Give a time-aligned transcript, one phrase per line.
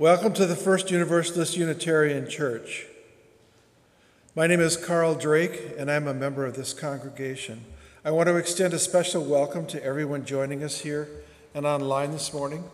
[0.00, 2.86] Welcome to the First Universalist Unitarian Church.
[4.34, 7.66] My name is Carl Drake, and I'm a member of this congregation.
[8.02, 11.06] I want to extend a special welcome to everyone joining us here
[11.52, 12.64] and online this morning.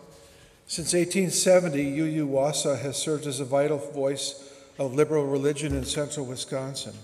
[0.69, 6.27] Since 1870, UU Wausau has served as a vital voice of liberal religion in central
[6.27, 6.95] Wisconsin.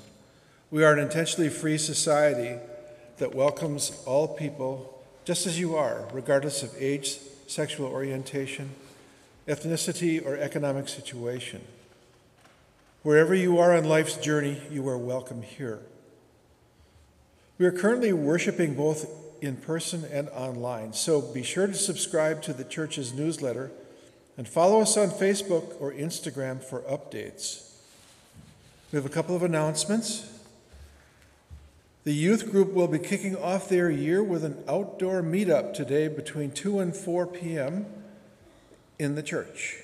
[0.70, 2.60] We are an intentionally free society
[3.18, 8.70] that welcomes all people just as you are, regardless of age, sexual orientation,
[9.46, 11.62] ethnicity, or economic situation.
[13.02, 15.80] Wherever you are on life's journey, you are welcome here.
[17.58, 19.10] We are currently worshiping both
[19.40, 23.72] in person and online, so be sure to subscribe to the church's newsletter
[24.36, 27.72] and follow us on Facebook or Instagram for updates.
[28.92, 30.28] We have a couple of announcements.
[32.04, 36.50] The youth group will be kicking off their year with an outdoor meetup today between
[36.50, 37.86] 2 and 4 p.m.
[38.98, 39.78] in the church.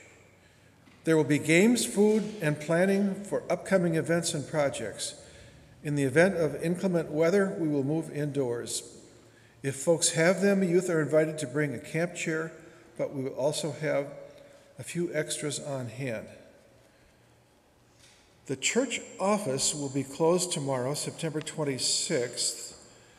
[1.05, 5.15] There will be games, food, and planning for upcoming events and projects.
[5.83, 8.83] In the event of inclement weather, we will move indoors.
[9.63, 12.53] If folks have them, youth are invited to bring a camp chair,
[12.97, 14.07] but we will also have
[14.79, 16.27] a few extras on hand.
[18.47, 22.75] The church office will be closed tomorrow, September 26th,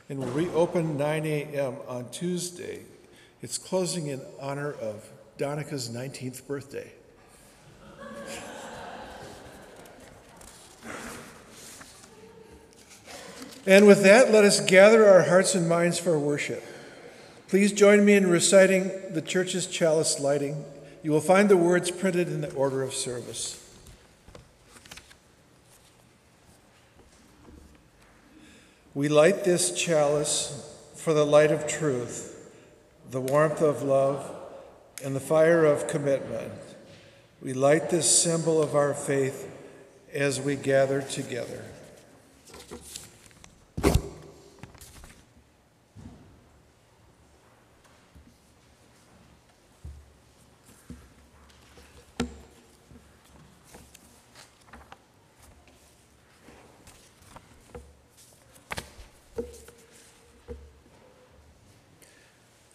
[0.09, 1.75] and will reopen 9 a.m.
[1.87, 2.81] on Tuesday.
[3.41, 6.91] It's closing in honor of Donica's 19th birthday.
[13.65, 16.63] And with that, let us gather our hearts and minds for worship.
[17.49, 20.65] Please join me in reciting the church's chalice lighting.
[21.03, 23.63] You will find the words printed in the order of service.
[28.93, 32.38] We light this chalice for the light of truth,
[33.11, 34.35] the warmth of love,
[35.03, 36.51] and the fire of commitment.
[37.41, 39.49] We light this symbol of our faith
[40.13, 41.63] as we gather together.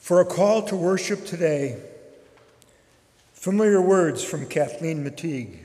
[0.04, 1.78] For a call to worship today,
[3.32, 5.63] familiar words from Kathleen McTigue.